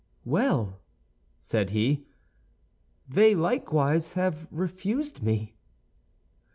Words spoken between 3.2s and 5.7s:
likewise have refused me."